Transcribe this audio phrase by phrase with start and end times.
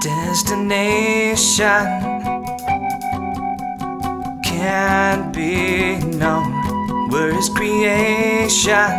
[0.00, 1.84] destination
[4.42, 7.10] can't be known.
[7.10, 8.90] Where is creation?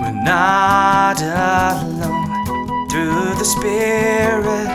[0.00, 4.68] We're not alone through the Spirit.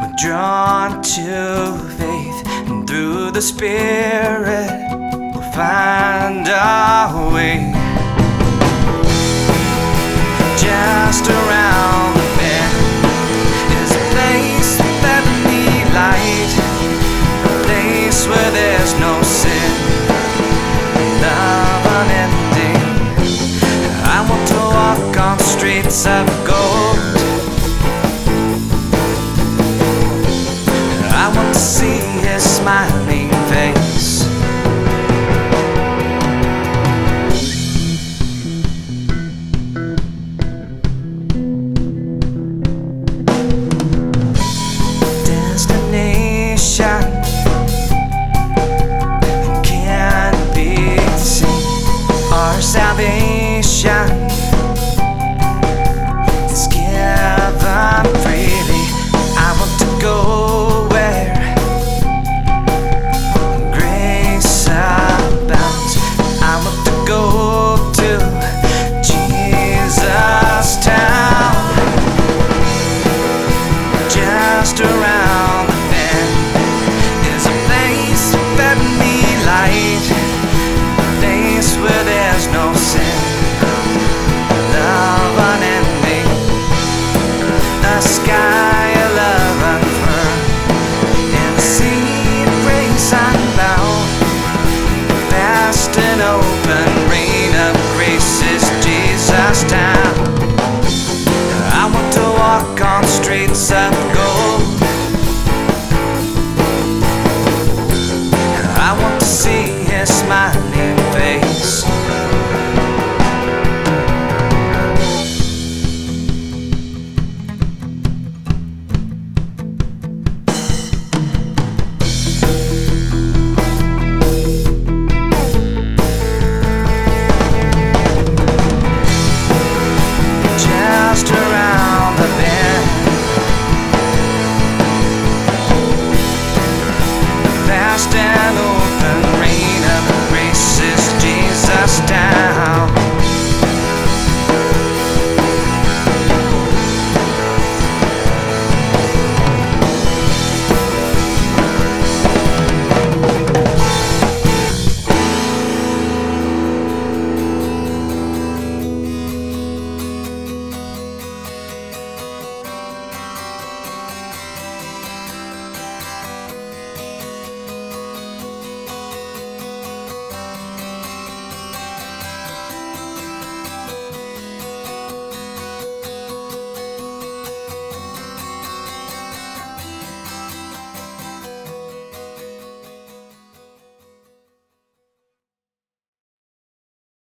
[0.00, 4.70] We're drawn to faith, and through the Spirit,
[5.34, 7.27] we'll find our